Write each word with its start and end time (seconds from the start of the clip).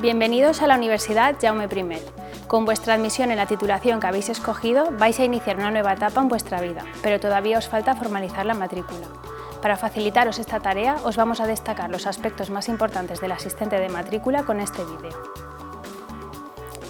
Bienvenidos 0.00 0.60
a 0.60 0.66
la 0.66 0.74
Universidad 0.74 1.36
Jaume 1.40 1.64
I. 1.64 2.19
Con 2.50 2.64
vuestra 2.64 2.94
admisión 2.94 3.30
en 3.30 3.36
la 3.36 3.46
titulación 3.46 4.00
que 4.00 4.08
habéis 4.08 4.28
escogido, 4.28 4.88
vais 4.98 5.20
a 5.20 5.24
iniciar 5.24 5.56
una 5.58 5.70
nueva 5.70 5.92
etapa 5.92 6.20
en 6.20 6.26
vuestra 6.26 6.60
vida, 6.60 6.82
pero 7.00 7.20
todavía 7.20 7.58
os 7.58 7.68
falta 7.68 7.94
formalizar 7.94 8.44
la 8.44 8.54
matrícula. 8.54 9.06
Para 9.62 9.76
facilitaros 9.76 10.40
esta 10.40 10.58
tarea, 10.58 10.96
os 11.04 11.16
vamos 11.16 11.38
a 11.38 11.46
destacar 11.46 11.90
los 11.90 12.08
aspectos 12.08 12.50
más 12.50 12.68
importantes 12.68 13.20
del 13.20 13.30
asistente 13.30 13.78
de 13.78 13.88
matrícula 13.88 14.42
con 14.42 14.58
este 14.58 14.82
vídeo. 14.84 15.16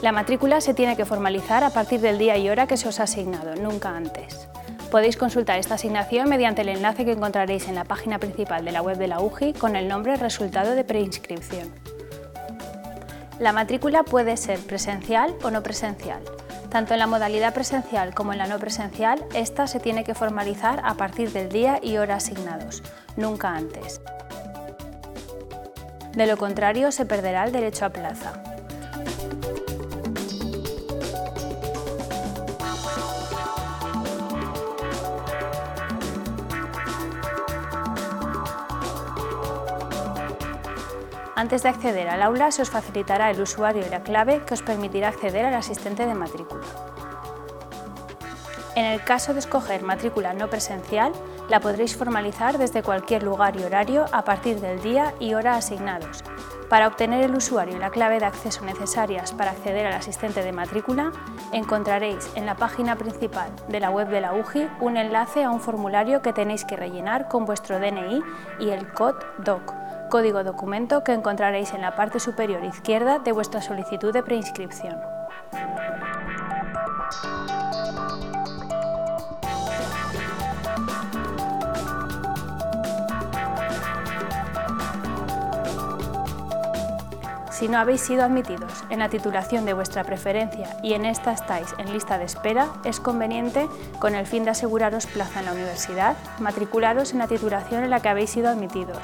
La 0.00 0.12
matrícula 0.12 0.62
se 0.62 0.72
tiene 0.72 0.96
que 0.96 1.04
formalizar 1.04 1.62
a 1.62 1.68
partir 1.68 2.00
del 2.00 2.16
día 2.16 2.38
y 2.38 2.48
hora 2.48 2.66
que 2.66 2.78
se 2.78 2.88
os 2.88 2.98
ha 2.98 3.02
asignado, 3.02 3.54
nunca 3.56 3.94
antes. 3.94 4.48
Podéis 4.90 5.18
consultar 5.18 5.58
esta 5.58 5.74
asignación 5.74 6.30
mediante 6.30 6.62
el 6.62 6.70
enlace 6.70 7.04
que 7.04 7.12
encontraréis 7.12 7.68
en 7.68 7.74
la 7.74 7.84
página 7.84 8.18
principal 8.18 8.64
de 8.64 8.72
la 8.72 8.80
web 8.80 8.96
de 8.96 9.08
la 9.08 9.20
UGI 9.20 9.52
con 9.52 9.76
el 9.76 9.88
nombre 9.88 10.16
Resultado 10.16 10.74
de 10.74 10.84
preinscripción. 10.84 11.99
La 13.40 13.54
matrícula 13.54 14.02
puede 14.02 14.36
ser 14.36 14.58
presencial 14.58 15.34
o 15.42 15.50
no 15.50 15.62
presencial. 15.62 16.20
Tanto 16.68 16.92
en 16.92 16.98
la 16.98 17.06
modalidad 17.06 17.54
presencial 17.54 18.14
como 18.14 18.32
en 18.32 18.38
la 18.38 18.46
no 18.46 18.58
presencial, 18.58 19.24
esta 19.32 19.66
se 19.66 19.80
tiene 19.80 20.04
que 20.04 20.14
formalizar 20.14 20.82
a 20.84 20.92
partir 20.92 21.32
del 21.32 21.48
día 21.48 21.80
y 21.82 21.96
hora 21.96 22.16
asignados, 22.16 22.82
nunca 23.16 23.56
antes. 23.56 24.02
De 26.12 26.26
lo 26.26 26.36
contrario, 26.36 26.92
se 26.92 27.06
perderá 27.06 27.44
el 27.44 27.52
derecho 27.52 27.86
a 27.86 27.88
plaza. 27.88 28.34
Antes 41.40 41.62
de 41.62 41.70
acceder 41.70 42.06
al 42.10 42.20
aula 42.20 42.50
se 42.50 42.60
os 42.60 42.68
facilitará 42.68 43.30
el 43.30 43.40
usuario 43.40 43.82
y 43.86 43.88
la 43.88 44.02
clave 44.02 44.42
que 44.44 44.52
os 44.52 44.60
permitirá 44.60 45.08
acceder 45.08 45.46
al 45.46 45.54
asistente 45.54 46.04
de 46.04 46.12
matrícula. 46.12 46.60
En 48.74 48.84
el 48.84 49.02
caso 49.02 49.32
de 49.32 49.38
escoger 49.38 49.82
matrícula 49.82 50.34
no 50.34 50.50
presencial, 50.50 51.12
la 51.48 51.60
podréis 51.60 51.96
formalizar 51.96 52.58
desde 52.58 52.82
cualquier 52.82 53.22
lugar 53.22 53.58
y 53.58 53.64
horario 53.64 54.04
a 54.12 54.22
partir 54.22 54.60
del 54.60 54.82
día 54.82 55.14
y 55.18 55.32
hora 55.32 55.54
asignados. 55.54 56.22
Para 56.68 56.86
obtener 56.86 57.24
el 57.24 57.34
usuario 57.34 57.74
y 57.74 57.80
la 57.80 57.88
clave 57.88 58.18
de 58.18 58.26
acceso 58.26 58.62
necesarias 58.66 59.32
para 59.32 59.52
acceder 59.52 59.86
al 59.86 59.94
asistente 59.94 60.42
de 60.42 60.52
matrícula, 60.52 61.10
encontraréis 61.52 62.30
en 62.34 62.44
la 62.44 62.56
página 62.56 62.96
principal 62.96 63.48
de 63.66 63.80
la 63.80 63.88
web 63.88 64.08
de 64.08 64.20
la 64.20 64.34
UGI 64.34 64.68
un 64.80 64.98
enlace 64.98 65.42
a 65.42 65.50
un 65.50 65.62
formulario 65.62 66.20
que 66.20 66.34
tenéis 66.34 66.66
que 66.66 66.76
rellenar 66.76 67.28
con 67.28 67.46
vuestro 67.46 67.78
DNI 67.78 68.22
y 68.58 68.68
el 68.68 68.92
COD 68.92 69.14
DOC 69.38 69.89
código 70.10 70.44
documento 70.44 71.02
que 71.02 71.12
encontraréis 71.12 71.72
en 71.72 71.80
la 71.80 71.96
parte 71.96 72.20
superior 72.20 72.62
izquierda 72.64 73.20
de 73.20 73.32
vuestra 73.32 73.62
solicitud 73.62 74.12
de 74.12 74.22
preinscripción. 74.22 74.96
Si 87.60 87.68
no 87.68 87.76
habéis 87.76 88.00
sido 88.00 88.24
admitidos 88.24 88.72
en 88.88 89.00
la 89.00 89.10
titulación 89.10 89.66
de 89.66 89.74
vuestra 89.74 90.02
preferencia 90.02 90.78
y 90.82 90.94
en 90.94 91.04
esta 91.04 91.32
estáis 91.32 91.74
en 91.76 91.92
lista 91.92 92.16
de 92.16 92.24
espera, 92.24 92.68
es 92.84 93.00
conveniente, 93.00 93.68
con 93.98 94.14
el 94.14 94.26
fin 94.26 94.44
de 94.44 94.50
aseguraros 94.52 95.04
plaza 95.04 95.40
en 95.40 95.44
la 95.44 95.52
universidad, 95.52 96.16
matricularos 96.38 97.12
en 97.12 97.18
la 97.18 97.28
titulación 97.28 97.84
en 97.84 97.90
la 97.90 98.00
que 98.00 98.08
habéis 98.08 98.30
sido 98.30 98.48
admitidos 98.48 98.96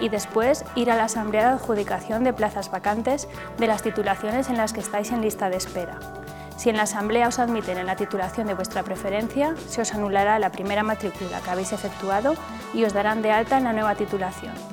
y 0.00 0.08
después 0.08 0.64
ir 0.74 0.90
a 0.90 0.96
la 0.96 1.04
asamblea 1.04 1.42
de 1.42 1.54
adjudicación 1.54 2.24
de 2.24 2.32
plazas 2.32 2.68
vacantes 2.72 3.28
de 3.58 3.68
las 3.68 3.82
titulaciones 3.82 4.48
en 4.48 4.56
las 4.56 4.72
que 4.72 4.80
estáis 4.80 5.12
en 5.12 5.20
lista 5.20 5.48
de 5.48 5.58
espera. 5.58 6.00
Si 6.56 6.68
en 6.68 6.78
la 6.78 6.82
asamblea 6.82 7.28
os 7.28 7.38
admiten 7.38 7.78
en 7.78 7.86
la 7.86 7.94
titulación 7.94 8.48
de 8.48 8.54
vuestra 8.54 8.82
preferencia, 8.82 9.54
se 9.68 9.82
os 9.82 9.94
anulará 9.94 10.40
la 10.40 10.50
primera 10.50 10.82
matrícula 10.82 11.40
que 11.42 11.50
habéis 11.50 11.72
efectuado 11.72 12.34
y 12.74 12.82
os 12.82 12.92
darán 12.92 13.22
de 13.22 13.30
alta 13.30 13.56
en 13.56 13.64
la 13.64 13.72
nueva 13.72 13.94
titulación. 13.94 14.69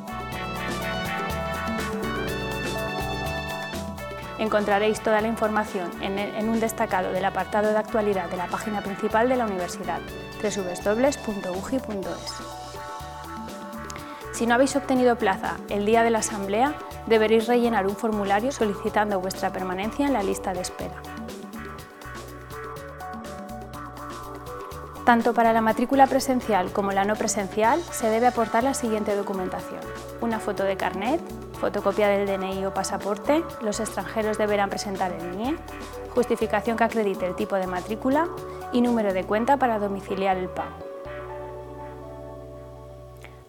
Encontraréis 4.39 5.01
toda 5.01 5.21
la 5.21 5.27
información 5.27 5.89
en, 6.01 6.49
un 6.49 6.59
destacado 6.59 7.11
del 7.11 7.25
apartado 7.25 7.69
de 7.69 7.77
actualidad 7.77 8.29
de 8.29 8.37
la 8.37 8.47
página 8.47 8.81
principal 8.81 9.29
de 9.29 9.35
la 9.35 9.45
universidad, 9.45 9.99
www.ugi.es. 10.41 12.33
Si 14.31 14.45
no 14.45 14.53
habéis 14.53 14.75
obtenido 14.75 15.15
plaza 15.17 15.57
el 15.69 15.85
día 15.85 16.03
de 16.03 16.11
la 16.11 16.19
asamblea, 16.19 16.75
deberéis 17.07 17.47
rellenar 17.47 17.87
un 17.87 17.95
formulario 17.95 18.51
solicitando 18.51 19.19
vuestra 19.19 19.51
permanencia 19.51 20.05
en 20.05 20.13
la 20.13 20.21
lista 20.21 20.53
de 20.53 20.61
espera. 20.61 21.01
Tanto 25.07 25.33
para 25.33 25.53
la 25.53 25.61
matrícula 25.61 26.05
presencial 26.05 26.73
como 26.73 26.91
la 26.91 27.05
no 27.05 27.15
presencial 27.15 27.81
se 27.81 28.09
debe 28.09 28.27
aportar 28.27 28.65
la 28.65 28.73
siguiente 28.73 29.15
documentación. 29.15 29.79
Una 30.19 30.37
foto 30.37 30.65
de 30.65 30.75
carnet, 30.75 31.21
fotocopia 31.57 32.07
del 32.07 32.28
DNI 32.28 32.66
o 32.66 32.73
pasaporte, 32.73 33.44
los 33.62 33.79
extranjeros 33.79 34.38
deberán 34.38 34.69
presentar 34.69 35.12
el 35.12 35.38
NIE, 35.38 35.57
justificación 36.13 36.78
que 36.78 36.85
acredite 36.85 37.25
el 37.25 37.35
tipo 37.35 37.56
de 37.56 37.68
matrícula 37.68 38.28
y 38.72 38.81
número 38.81 39.13
de 39.13 39.23
cuenta 39.23 39.57
para 39.57 39.79
domiciliar 39.79 40.38
el 40.38 40.47
pago. 40.47 40.88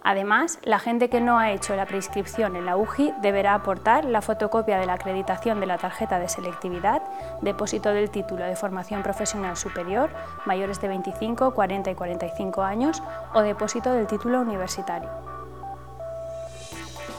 Además, 0.03 0.59
la 0.63 0.79
gente 0.79 1.11
que 1.11 1.21
no 1.21 1.39
ha 1.39 1.53
hecho 1.53 1.77
la 1.77 1.85
prescripción 1.85 2.57
en 2.57 2.65
la 2.65 2.79
UGI 2.79 3.13
deberá 3.21 3.53
aportar 3.53 4.07
la 4.07 4.23
fotocopia 4.23 4.79
de 4.79 4.87
la 4.87 4.95
acreditación 4.95 5.61
de 5.61 5.67
la 5.67 5.77
tarjeta 5.77 6.19
de 6.19 6.31
selectividad, 6.31 7.03
depósito 7.43 7.93
del 7.93 8.09
título 8.09 8.47
de 8.47 8.57
formación 8.57 9.03
profesional 9.03 9.59
superior, 9.59 10.09
mayores 10.47 10.81
de 10.81 10.89
25, 10.89 11.53
40 11.53 11.91
y 11.91 11.95
45 11.95 12.63
años, 12.63 13.03
o 13.35 13.43
depósito 13.43 13.93
del 13.93 14.07
título 14.07 14.41
universitario 14.41 15.38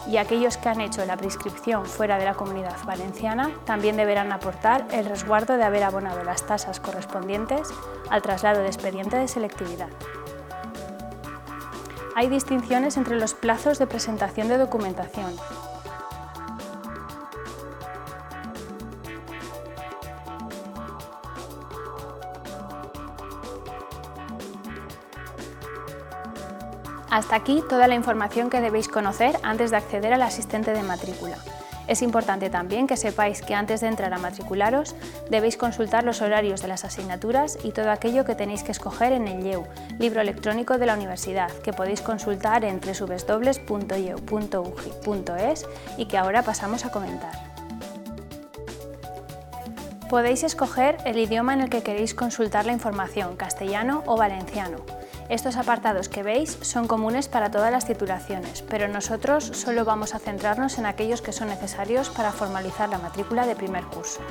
y 0.08 0.18
aquellos 0.18 0.58
que 0.58 0.70
han 0.70 0.82
hecho 0.82 1.06
la 1.06 1.18
prescripción 1.18 1.86
fuera 1.86 2.18
de 2.18 2.26
la 2.26 2.34
comunidad 2.34 2.78
valenciana 2.86 3.52
también 3.66 3.98
deberán 3.98 4.32
aportar 4.32 4.86
el 4.92 5.06
resguardo 5.06 5.58
de 5.58 5.64
haber 5.64 5.84
abonado 5.84 6.24
las 6.24 6.46
tasas 6.46 6.80
correspondientes 6.80 7.70
al 8.10 8.22
traslado 8.22 8.62
de 8.62 8.68
expediente 8.68 9.18
de 9.18 9.28
selectividad. 9.28 9.90
Hay 12.16 12.28
distinciones 12.28 12.98
entre 12.98 13.18
los 13.18 13.34
plazos 13.34 13.80
de 13.80 13.88
presentación 13.88 14.48
de 14.50 14.58
documentación, 14.58 15.34
Hasta 27.12 27.36
aquí 27.36 27.64
toda 27.68 27.88
la 27.88 27.96
información 27.96 28.50
que 28.50 28.62
debéis 28.62 28.88
conocer 28.88 29.40
antes 29.42 29.72
de 29.72 29.78
acceder 29.78 30.14
al 30.14 30.22
asistente 30.22 30.74
de 30.74 30.84
matrícula. 30.84 31.38
Es 31.88 32.04
importante 32.04 32.52
también 32.52 32.86
que 32.86 32.98
sepáis 32.98 33.42
que 33.42 33.56
antes 33.56 33.82
de 33.82 33.88
entrar 33.88 34.14
a 34.14 34.20
matricularos 34.20 34.96
debéis 35.32 35.58
consultar 35.58 36.04
los 36.04 36.22
horarios 36.22 36.62
de 36.62 36.68
las 36.68 36.86
asignaturas 36.86 37.58
y 37.64 37.72
todo 37.72 37.90
aquello 37.90 38.26
que 38.26 38.36
tenéis 38.36 38.62
que 38.62 38.72
escoger 38.72 39.12
en 39.12 39.28
el 39.28 39.44
YEU, 39.44 39.66
libro 39.98 40.22
electrónico 40.22 40.78
de 40.78 40.86
la 40.86 40.94
universidad, 40.94 41.52
que 41.64 41.74
podéis 41.74 42.02
consultar 42.02 42.64
en 42.64 42.80
www.yeu.ugi.es 42.80 43.66
y 45.98 46.06
que 46.06 46.18
ahora 46.20 46.44
pasamos 46.44 46.86
a 46.86 46.92
comentar. 46.92 47.49
Podéis 50.10 50.44
escoger 50.44 50.98
el 51.06 51.20
idioma 51.20 51.54
en 51.54 51.62
el 51.62 51.70
que 51.70 51.84
queréis 51.84 52.16
consultar 52.16 52.66
la 52.66 52.72
información, 52.72 53.36
castellano 53.36 54.02
o 54.08 54.18
valenciano. 54.18 54.78
Estos 55.30 55.56
apartados 55.56 56.10
que 56.10 56.24
veis 56.24 56.58
son 56.62 56.88
comunes 56.88 57.28
para 57.28 57.52
todas 57.52 57.72
las 57.72 57.86
titulaciones, 57.86 58.64
pero 58.64 58.88
nosotros 58.88 59.44
solo 59.54 59.86
vamos 59.86 60.16
a 60.16 60.20
centrarnos 60.20 60.80
en 60.80 60.88
aquellos 60.88 61.22
que 61.22 61.32
son 61.32 61.50
necesarios 61.50 62.10
para 62.10 62.32
formalizar 62.32 62.90
la 62.90 62.98
matrícula 62.98 63.46
de 63.46 63.56
primer 63.56 63.84
curso. 63.84 64.22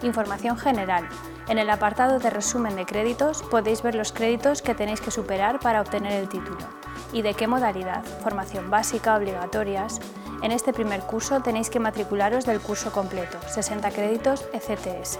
Información 0.00 0.56
general. 0.56 1.06
En 1.46 1.58
el 1.58 1.68
apartado 1.68 2.18
de 2.18 2.30
resumen 2.30 2.74
de 2.74 2.86
créditos 2.86 3.42
podéis 3.42 3.82
ver 3.82 3.96
los 3.96 4.12
créditos 4.12 4.62
que 4.62 4.74
tenéis 4.74 5.02
que 5.02 5.10
superar 5.10 5.60
para 5.60 5.82
obtener 5.82 6.12
el 6.12 6.30
título 6.30 6.85
y 7.12 7.22
de 7.22 7.34
qué 7.34 7.46
modalidad, 7.46 8.04
formación 8.22 8.70
básica, 8.70 9.16
obligatorias. 9.16 10.00
En 10.42 10.52
este 10.52 10.72
primer 10.72 11.00
curso 11.00 11.40
tenéis 11.40 11.70
que 11.70 11.80
matricularos 11.80 12.44
del 12.44 12.60
curso 12.60 12.92
completo, 12.92 13.38
60 13.48 13.90
créditos 13.90 14.44
ECTS. 14.52 15.18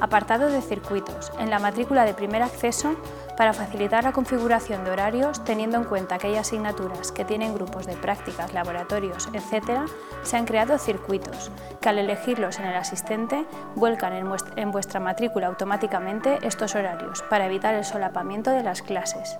Apartado 0.00 0.48
de 0.48 0.60
circuitos. 0.60 1.32
En 1.38 1.48
la 1.48 1.60
matrícula 1.60 2.04
de 2.04 2.12
primer 2.12 2.42
acceso, 2.42 2.96
para 3.36 3.52
facilitar 3.52 4.02
la 4.02 4.12
configuración 4.12 4.84
de 4.84 4.90
horarios, 4.90 5.44
teniendo 5.44 5.78
en 5.78 5.84
cuenta 5.84 6.18
que 6.18 6.26
hay 6.26 6.36
asignaturas 6.36 7.12
que 7.12 7.24
tienen 7.24 7.54
grupos 7.54 7.86
de 7.86 7.96
prácticas, 7.96 8.52
laboratorios, 8.52 9.28
etc., 9.32 9.82
se 10.24 10.36
han 10.36 10.44
creado 10.44 10.76
circuitos, 10.78 11.52
que 11.80 11.88
al 11.88 11.98
elegirlos 11.98 12.58
en 12.58 12.66
el 12.66 12.74
asistente, 12.74 13.46
vuelcan 13.76 14.12
en 14.56 14.72
vuestra 14.72 15.00
matrícula 15.00 15.46
automáticamente 15.46 16.38
estos 16.42 16.74
horarios, 16.74 17.22
para 17.22 17.46
evitar 17.46 17.74
el 17.74 17.84
solapamiento 17.84 18.50
de 18.50 18.64
las 18.64 18.82
clases. 18.82 19.38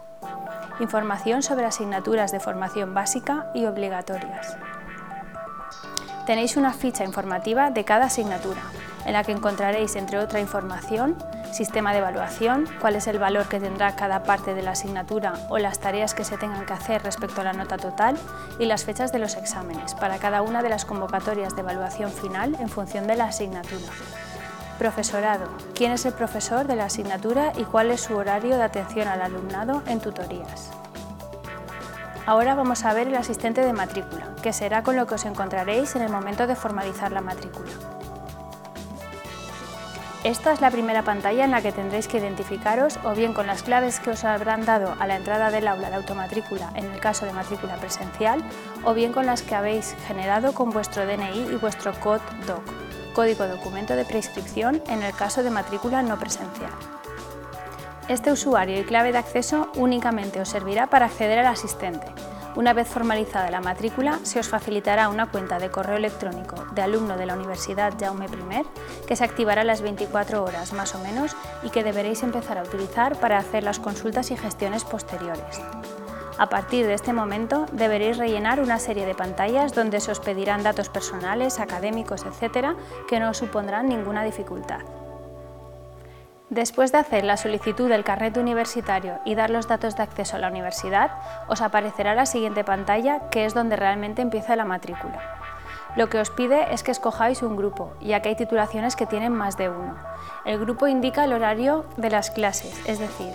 Información 0.83 1.45
sobre 1.45 1.65
asignaturas 1.65 2.33
de 2.33 2.41
formación 2.41 2.93
básica 2.93 3.47
y 3.55 3.67
obligatorias. 3.67 4.57
Tenéis 6.27 6.57
una 6.57 6.73
ficha 6.73 7.05
informativa 7.05 7.71
de 7.71 7.85
cada 7.85 8.07
asignatura, 8.07 8.63
en 9.07 9.13
la 9.13 9.23
que 9.23 9.31
encontraréis, 9.31 9.95
entre 9.95 10.19
otra 10.19 10.41
información, 10.41 11.17
sistema 11.53 11.93
de 11.93 11.99
evaluación, 11.99 12.69
cuál 12.81 12.97
es 12.97 13.07
el 13.07 13.21
valor 13.21 13.47
que 13.47 13.61
tendrá 13.61 13.95
cada 13.95 14.25
parte 14.25 14.55
de 14.55 14.63
la 14.63 14.73
asignatura 14.73 15.35
o 15.51 15.59
las 15.59 15.79
tareas 15.79 16.15
que 16.15 16.25
se 16.25 16.37
tengan 16.37 16.67
que 16.67 16.73
hacer 16.73 17.01
respecto 17.05 17.43
a 17.43 17.45
la 17.45 17.53
nota 17.53 17.77
total 17.77 18.19
y 18.59 18.67
las 18.67 18.85
fechas 18.85 19.13
de 19.13 19.21
los 19.21 19.37
exámenes 19.37 19.95
para 19.95 20.19
cada 20.19 20.43
una 20.43 20.65
de 20.65 20.69
las 20.69 20.85
convocatorias 20.85 21.55
de 21.55 21.61
evaluación 21.61 22.11
final 22.11 22.57
en 22.59 22.69
función 22.69 23.07
de 23.07 23.15
la 23.15 23.27
asignatura. 23.27 23.87
Profesorado. 24.83 25.47
¿Quién 25.77 25.93
es 25.93 26.07
el 26.07 26.13
profesor 26.13 26.67
de 26.67 26.75
la 26.75 26.87
asignatura 26.87 27.53
y 27.57 27.63
cuál 27.63 27.93
es 27.93 28.01
su 28.01 28.17
horario 28.17 28.57
de 28.57 28.65
atención 28.65 29.07
al 29.07 29.23
alumnado 29.23 29.81
en 29.87 30.01
tutorías? 30.01 30.73
Ahora 32.27 32.57
vamos 32.57 32.85
a 32.85 32.93
ver 32.93 33.07
el 33.07 33.15
asistente 33.15 33.61
de 33.61 33.73
matrícula, 33.73 34.35
que 34.43 34.53
será 34.53 34.83
con 34.83 34.97
lo 34.97 35.07
que 35.07 35.15
os 35.15 35.25
encontraréis 35.25 35.95
en 35.95 36.03
el 36.03 36.11
momento 36.11 36.49
de 36.49 36.57
formalizar 36.57 37.13
la 37.13 37.21
matrícula. 37.21 37.71
Esta 40.25 40.53
es 40.53 40.61
la 40.61 40.73
primera 40.73 41.05
pantalla 41.05 41.45
en 41.45 41.53
la 41.53 41.63
que 41.63 41.71
tendréis 41.71 42.09
que 42.09 42.19
identificaros 42.19 42.99
o 43.05 43.13
bien 43.13 43.35
con 43.35 43.47
las 43.47 43.63
claves 43.63 44.01
que 44.01 44.11
os 44.11 44.25
habrán 44.25 44.65
dado 44.65 44.97
a 44.99 45.07
la 45.07 45.15
entrada 45.15 45.53
del 45.53 45.69
aula 45.69 45.91
de 45.91 45.97
automatrícula 45.97 46.73
en 46.75 46.91
el 46.91 46.99
caso 46.99 47.25
de 47.25 47.33
matrícula 47.33 47.77
presencial 47.77 48.43
o 48.83 48.95
bien 48.95 49.13
con 49.13 49.27
las 49.27 49.43
que 49.43 49.55
habéis 49.55 49.95
generado 50.09 50.55
con 50.55 50.71
vuestro 50.71 51.07
DNI 51.07 51.53
y 51.53 51.57
vuestro 51.57 51.93
COD 52.01 52.21
DOC, 52.49 52.82
código 53.13 53.47
documento 53.47 53.95
de 53.95 54.05
prescripción 54.05 54.83
en 54.89 55.03
el 55.03 55.15
caso 55.15 55.43
de 55.43 55.51
matrícula 55.51 56.03
no 56.03 56.19
presencial. 56.19 56.73
Este 58.09 58.33
usuario 58.33 58.81
y 58.81 58.85
clave 58.85 59.13
de 59.13 59.19
acceso 59.19 59.71
únicamente 59.77 60.41
os 60.41 60.49
servirá 60.49 60.89
para 60.89 61.07
acceder 61.07 61.39
al 61.39 61.47
asistente, 61.47 62.07
una 62.55 62.75
vez 62.75 62.87
formalizada 62.87 63.51
la 63.51 63.63
matrícula, 63.63 64.19
se 64.25 64.39
os 64.39 64.49
facilitará 64.49 65.09
una 65.09 65.31
cuenta 65.31 65.59
de 65.59 65.71
correo 65.71 65.97
electrónico 65.97 66.57
de 66.75 66.83
alumno 66.83 67.17
de 67.17 67.25
la 67.25 67.35
Universidad 67.35 67.95
Jaume 67.99 68.27
I, 68.27 69.07
que 69.07 69.17
se 69.17 69.25
activará 69.25 69.63
a 69.63 69.65
las 69.65 69.81
24 69.81 70.45
horas 70.45 70.75
más 70.75 70.95
o 70.95 70.99
menos 70.99 71.35
y 71.63 71.71
que 71.71 71.83
deberéis 71.83 72.23
empezar 72.23 72.59
a 72.59 72.63
utilizar 72.63 73.19
para 73.19 73.39
hacer 73.39 73.63
las 73.63 73.79
consultas 73.79 74.31
y 74.31 74.37
gestiones 74.37 74.85
posteriores. 74.85 75.63
A 76.39 76.49
partir 76.49 76.87
de 76.87 76.95
este 76.95 77.13
momento 77.13 77.67
deberéis 77.73 78.19
rellenar 78.19 78.61
una 78.61 78.79
serie 78.79 79.07
de 79.07 79.15
pantallas 79.15 79.75
donde 79.75 80.01
se 80.01 80.11
os 80.11 80.21
pedirán 80.21 80.63
datos 80.63 80.89
personales, 80.89 81.61
académicos, 81.61 82.25
etc., 82.25 82.69
que 83.09 83.21
no 83.21 83.31
os 83.31 83.39
supondrán 83.39 83.89
ninguna 83.89 84.25
dificultad. 84.25 84.81
Después 86.49 86.93
de 86.93 86.99
hacer 86.99 87.25
la 87.25 87.39
solicitud 87.39 87.89
del 87.89 88.05
carnet 88.05 88.37
universitario 88.37 89.21
y 89.25 89.35
dar 89.35 89.49
los 89.49 89.69
datos 89.69 89.97
de 89.97 90.03
acceso 90.03 90.37
a 90.37 90.39
la 90.39 90.49
universidad, 90.49 91.13
os 91.49 91.63
aparecerá 91.63 92.15
la 92.15 92.27
siguiente 92.27 92.63
pantalla, 92.63 93.31
que 93.31 93.47
es 93.47 93.55
donde 93.55 93.77
realmente 93.77 94.21
empieza 94.21 94.55
la 94.55 94.67
matrícula. 94.67 95.19
Lo 95.97 96.09
que 96.09 96.19
os 96.19 96.31
pide 96.31 96.73
es 96.73 96.83
que 96.83 96.91
escojáis 96.91 97.43
un 97.43 97.57
grupo, 97.57 97.95
ya 98.01 98.21
que 98.21 98.31
hay 98.31 98.37
titulaciones 98.37 98.97
que 98.97 99.07
tienen 99.07 99.33
más 99.33 99.57
de 99.57 99.69
uno. 99.69 99.97
El 100.45 100.59
grupo 100.59 100.89
indica 100.89 101.25
el 101.25 101.33
horario 101.33 101.87
de 101.97 102.11
las 102.11 102.31
clases, 102.31 102.79
es 102.87 102.99
decir, 102.99 103.33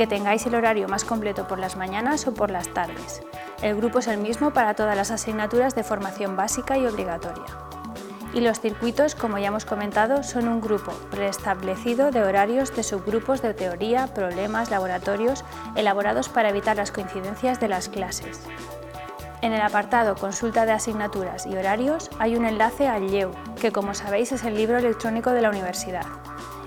que 0.00 0.06
tengáis 0.06 0.46
el 0.46 0.54
horario 0.54 0.88
más 0.88 1.04
completo 1.04 1.46
por 1.46 1.58
las 1.58 1.76
mañanas 1.76 2.26
o 2.26 2.32
por 2.32 2.50
las 2.50 2.72
tardes. 2.72 3.20
El 3.60 3.76
grupo 3.76 3.98
es 3.98 4.06
el 4.06 4.16
mismo 4.16 4.50
para 4.50 4.72
todas 4.72 4.96
las 4.96 5.10
asignaturas 5.10 5.74
de 5.74 5.84
formación 5.84 6.36
básica 6.36 6.78
y 6.78 6.86
obligatoria 6.86 7.44
y 8.32 8.40
los 8.40 8.60
circuitos, 8.60 9.14
como 9.14 9.36
ya 9.36 9.48
hemos 9.48 9.66
comentado, 9.66 10.22
son 10.22 10.48
un 10.48 10.62
grupo 10.62 10.92
preestablecido 11.10 12.12
de 12.12 12.22
horarios 12.22 12.74
de 12.74 12.82
subgrupos 12.82 13.42
de 13.42 13.52
teoría, 13.52 14.06
problemas, 14.06 14.70
laboratorios, 14.70 15.44
elaborados 15.76 16.30
para 16.30 16.48
evitar 16.48 16.78
las 16.78 16.92
coincidencias 16.92 17.60
de 17.60 17.68
las 17.68 17.90
clases. 17.90 18.40
En 19.42 19.52
el 19.52 19.60
apartado 19.60 20.14
Consulta 20.14 20.64
de 20.64 20.72
asignaturas 20.72 21.44
y 21.44 21.56
horarios 21.56 22.08
hay 22.18 22.36
un 22.36 22.46
enlace 22.46 22.88
al 22.88 23.10
YEU, 23.10 23.32
que 23.60 23.70
como 23.70 23.92
sabéis 23.92 24.32
es 24.32 24.44
el 24.44 24.54
libro 24.54 24.78
electrónico 24.78 25.32
de 25.32 25.42
la 25.42 25.50
universidad. 25.50 26.06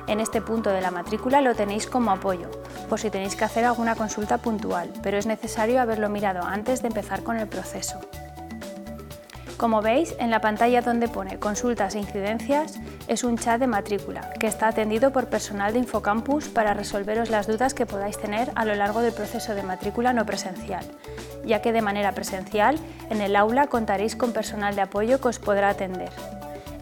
En 0.08 0.20
este 0.20 0.42
punto 0.42 0.70
de 0.70 0.82
la 0.82 0.92
matrícula 0.92 1.42
lo 1.42 1.56
tenéis 1.56 1.88
como 1.88 2.12
apoyo, 2.12 2.50
por 2.90 3.00
si 3.00 3.10
tenéis 3.10 3.36
que 3.36 3.46
hacer 3.46 3.64
alguna 3.64 3.96
consulta 3.96 4.38
puntual, 4.38 4.92
pero 5.02 5.18
es 5.18 5.26
necesario 5.26 5.82
haberlo 5.82 6.10
mirado 6.10 6.44
antes 6.44 6.82
de 6.82 6.90
empezar 6.90 7.24
con 7.24 7.38
el 7.38 7.48
proceso. 7.48 8.00
Como 9.58 9.82
veis, 9.82 10.14
en 10.20 10.30
la 10.30 10.42
pantalla 10.42 10.82
donde 10.82 11.08
pone 11.08 11.40
Consultas 11.40 11.96
e 11.96 12.00
incidencias 12.00 12.80
es 13.08 13.24
un 13.24 13.38
chat 13.38 13.62
de 13.62 13.68
matrícula 13.68 14.30
que 14.38 14.48
está 14.48 14.68
atendido 14.68 15.14
por 15.14 15.28
personal 15.28 15.72
de 15.72 15.80
Infocampus 15.80 16.50
para 16.50 16.74
resolveros 16.74 17.30
las 17.30 17.48
dudas 17.48 17.74
que 17.74 17.86
podáis 17.86 18.18
tener 18.18 18.52
a 18.56 18.66
lo 18.66 18.76
largo 18.76 19.02
del 19.02 19.14
proceso 19.14 19.56
de 19.56 19.64
matrícula 19.64 20.12
no 20.12 20.26
presencial, 20.26 20.84
ya 21.46 21.62
que 21.62 21.72
de 21.72 21.82
manera 21.82 22.12
presencial 22.12 22.78
en 23.10 23.22
el 23.22 23.38
aula 23.38 23.68
contaréis 23.68 24.18
con 24.18 24.34
personal 24.34 24.76
de 24.76 24.82
apoyo 24.82 25.22
que 25.22 25.30
os 25.30 25.40
podrá 25.40 25.70
atender. 25.70 26.12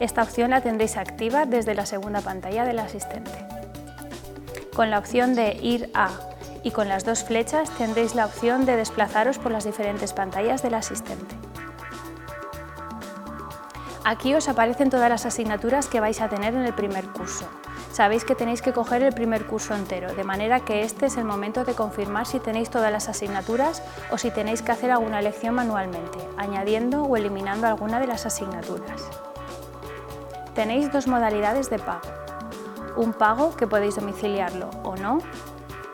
Esta 0.01 0.23
opción 0.23 0.49
la 0.49 0.61
tendréis 0.61 0.97
activa 0.97 1.45
desde 1.45 1.75
la 1.75 1.85
segunda 1.85 2.21
pantalla 2.21 2.65
del 2.65 2.79
asistente. 2.79 3.45
Con 4.75 4.89
la 4.89 4.97
opción 4.97 5.35
de 5.35 5.59
Ir 5.61 5.91
a 5.93 6.09
y 6.63 6.71
con 6.71 6.89
las 6.89 7.05
dos 7.05 7.23
flechas 7.23 7.69
tendréis 7.77 8.15
la 8.15 8.25
opción 8.25 8.65
de 8.65 8.77
desplazaros 8.77 9.37
por 9.37 9.51
las 9.51 9.63
diferentes 9.63 10.13
pantallas 10.13 10.63
del 10.63 10.73
asistente. 10.73 11.35
Aquí 14.03 14.33
os 14.33 14.49
aparecen 14.49 14.89
todas 14.89 15.07
las 15.07 15.27
asignaturas 15.27 15.85
que 15.85 15.99
vais 15.99 16.19
a 16.19 16.29
tener 16.29 16.55
en 16.55 16.65
el 16.65 16.73
primer 16.73 17.05
curso. 17.09 17.47
Sabéis 17.91 18.25
que 18.25 18.33
tenéis 18.33 18.63
que 18.63 18.73
coger 18.73 19.03
el 19.03 19.13
primer 19.13 19.45
curso 19.45 19.75
entero, 19.75 20.15
de 20.15 20.23
manera 20.23 20.61
que 20.61 20.81
este 20.81 21.05
es 21.05 21.17
el 21.17 21.25
momento 21.25 21.63
de 21.63 21.75
confirmar 21.75 22.25
si 22.25 22.39
tenéis 22.39 22.71
todas 22.71 22.91
las 22.91 23.07
asignaturas 23.07 23.83
o 24.09 24.17
si 24.17 24.31
tenéis 24.31 24.63
que 24.63 24.71
hacer 24.71 24.89
alguna 24.89 25.19
elección 25.19 25.53
manualmente, 25.53 26.17
añadiendo 26.37 27.03
o 27.03 27.17
eliminando 27.17 27.67
alguna 27.67 27.99
de 27.99 28.07
las 28.07 28.25
asignaturas. 28.25 29.03
Tenéis 30.55 30.91
dos 30.91 31.07
modalidades 31.07 31.69
de 31.69 31.79
pago. 31.79 32.09
Un 32.97 33.13
pago 33.13 33.55
que 33.55 33.67
podéis 33.67 33.95
domiciliarlo 33.95 34.69
o 34.83 34.95
no 34.95 35.19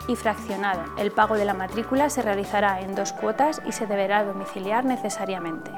y 0.07 0.15
fraccionado. 0.15 0.83
El 0.97 1.11
pago 1.11 1.35
de 1.35 1.45
la 1.45 1.53
matrícula 1.53 2.09
se 2.09 2.21
realizará 2.21 2.81
en 2.81 2.95
dos 2.95 3.13
cuotas 3.13 3.61
y 3.65 3.71
se 3.71 3.85
deberá 3.85 4.23
domiciliar 4.23 4.85
necesariamente. 4.85 5.71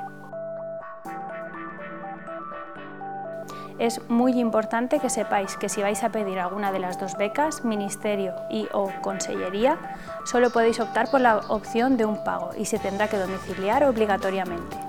es 3.80 4.10
muy 4.10 4.38
importante 4.40 5.00
que 5.00 5.10
sepáis 5.10 5.56
que 5.56 5.70
si 5.70 5.82
vais 5.82 6.04
a 6.04 6.10
pedir 6.10 6.38
alguna 6.38 6.72
de 6.72 6.80
las 6.80 7.00
dos 7.00 7.18
becas, 7.18 7.64
Ministerio 7.64 8.36
y 8.50 8.68
o 8.74 8.92
Consellería, 9.02 9.78
solo 10.26 10.50
podéis 10.52 10.80
optar 10.82 11.10
por 11.10 11.22
la 11.22 11.38
opción 11.48 11.96
de 11.98 12.06
un 12.06 12.24
pago 12.24 12.52
y 12.58 12.66
se 12.66 12.78
tendrá 12.78 13.08
que 13.08 13.18
domiciliar 13.18 13.86
obligatoriamente. 13.86 14.89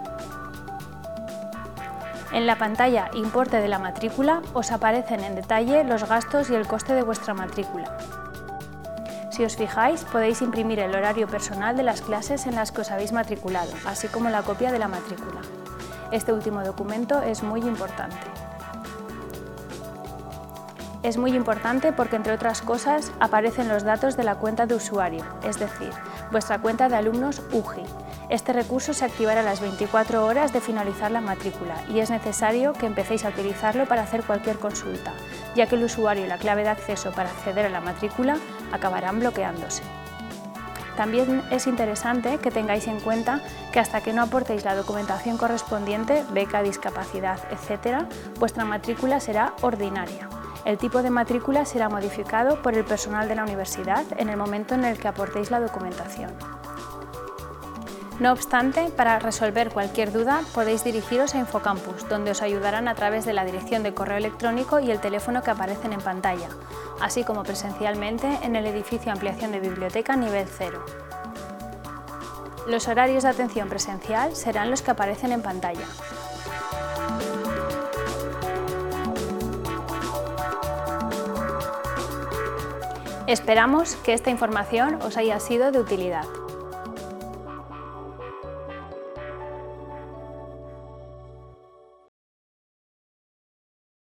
En 2.33 2.47
la 2.47 2.57
pantalla 2.57 3.11
Importe 3.15 3.57
de 3.61 3.67
la 3.67 3.81
matrícula 3.81 4.41
os 4.55 4.71
aparecen 4.71 5.25
en 5.25 5.35
detalle 5.35 5.83
los 5.83 6.09
gastos 6.09 6.49
y 6.51 6.55
el 6.55 6.67
coste 6.67 6.95
de 6.95 7.03
vuestra 7.03 7.35
matrícula. 7.35 7.97
Si 9.33 9.45
os 9.45 9.57
fijáis, 9.57 10.05
podéis 10.05 10.41
imprimir 10.41 10.79
el 10.79 10.95
horario 10.95 11.27
personal 11.27 11.77
de 11.77 11.83
las 11.83 12.03
clases 12.03 12.47
en 12.47 12.55
las 12.55 12.71
que 12.71 12.83
os 12.83 12.91
habéis 12.91 13.13
matriculado, 13.13 13.73
así 13.85 14.07
como 14.07 14.29
la 14.29 14.43
copia 14.43 14.71
de 14.71 14.79
la 14.79 14.87
matrícula. 14.87 15.41
Este 16.13 16.33
último 16.33 16.63
documento 16.63 17.21
es 17.21 17.43
muy 17.43 17.63
importante. 17.63 18.17
Es 21.03 21.17
muy 21.17 21.35
importante 21.35 21.93
porque, 21.93 22.17
entre 22.17 22.35
otras 22.35 22.61
cosas, 22.63 23.11
aparecen 23.21 23.69
los 23.69 23.83
datos 23.83 24.17
de 24.17 24.25
la 24.25 24.35
cuenta 24.35 24.67
de 24.67 24.75
usuario, 24.75 25.25
es 25.43 25.59
decir, 25.59 25.91
vuestra 26.31 26.59
cuenta 26.59 26.89
de 26.89 26.97
alumnos 26.97 27.43
UGI. 27.53 27.83
Este 28.31 28.53
recurso 28.53 28.95
se 28.95 29.05
activará 29.05 29.41
a 29.41 29.43
las 29.43 29.61
24 29.61 30.25
horas 30.25 30.53
de 30.53 30.61
finalizar 30.61 31.11
la 31.11 31.21
matrícula 31.21 31.75
y 31.89 31.99
es 31.99 32.11
necesario 32.11 32.73
que 32.73 32.87
empecéis 32.87 33.25
a 33.25 33.31
utilizarlo 33.31 33.87
para 33.87 34.03
hacer 34.03 34.23
cualquier 34.23 34.57
consulta, 34.61 35.13
ya 35.57 35.67
que 35.67 35.75
el 35.75 35.83
usuario 35.83 36.25
y 36.25 36.29
la 36.29 36.39
clave 36.39 36.63
de 36.63 36.69
acceso 36.69 37.11
para 37.11 37.29
acceder 37.29 37.67
a 37.67 37.71
la 37.71 37.81
matrícula 37.81 38.39
acabarán 38.71 39.19
bloqueándose. 39.19 39.83
También 40.97 41.43
es 41.51 41.67
interesante 41.67 42.39
que 42.39 42.53
tengáis 42.53 42.87
en 42.87 43.01
cuenta 43.01 43.43
que 43.73 43.81
hasta 43.81 44.01
que 44.01 44.13
no 44.13 44.23
aportéis 44.23 44.65
la 44.65 44.77
documentación 44.77 45.37
correspondiente, 45.37 46.23
beca, 46.33 46.63
discapacidad, 46.63 47.41
etc., 47.51 48.05
vuestra 48.39 48.65
matrícula 48.65 49.19
será 49.19 49.55
ordinaria. 49.61 50.29
El 50.65 50.79
tipo 50.79 51.03
de 51.03 51.11
matrícula 51.11 51.65
será 51.65 51.89
modificado 51.89 52.63
por 52.63 52.75
el 52.75 52.85
personal 52.85 53.29
de 53.29 53.35
la 53.35 53.43
universidad 53.43 54.05
en 54.19 54.29
el 54.29 54.37
momento 54.37 54.77
en 54.77 54.85
el 54.85 54.99
que 54.99 55.09
aportéis 55.09 55.51
la 55.51 55.59
documentación. 55.59 56.60
No 58.21 58.33
obstante, 58.33 58.91
para 58.95 59.19
resolver 59.19 59.71
cualquier 59.71 60.13
duda 60.13 60.43
podéis 60.53 60.85
dirigiros 60.85 61.35
a 61.35 61.39
Infocampus, 61.39 62.07
donde 62.07 62.33
os 62.33 62.43
ayudarán 62.43 62.87
a 62.87 62.95
través 62.95 63.25
de 63.25 63.33
la 63.33 63.47
dirección 63.47 63.83
de 63.83 63.95
correo 63.95 64.19
electrónico 64.19 64.79
y 64.79 64.91
el 64.91 65.01
teléfono 65.01 65.43
que 65.43 65.51
aparecen 65.51 65.95
en 65.95 66.03
pantalla, 66.03 66.51
así 67.01 67.25
como 67.25 67.45
presencialmente 67.45 68.29
en 68.43 68.57
el 68.57 68.67
edificio 68.67 69.11
Ampliación 69.11 69.53
de 69.53 69.61
Biblioteca 69.61 70.17
nivel 70.17 70.47
0. 70.47 70.85
Los 72.67 72.89
horarios 72.89 73.23
de 73.23 73.31
atención 73.31 73.71
presencial 73.71 74.37
serán 74.37 74.71
los 74.71 74.83
que 74.83 74.91
aparecen 74.91 75.33
en 75.33 75.41
pantalla. 75.41 75.87
Esperamos 83.27 83.97
que 83.97 84.13
esta 84.13 84.29
información 84.29 85.01
os 85.01 85.17
haya 85.17 85.41
sido 85.41 85.73
de 85.73 85.81
utilidad. 85.81 86.27